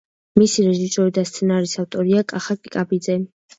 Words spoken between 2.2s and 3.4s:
კახა კიკაბიძე.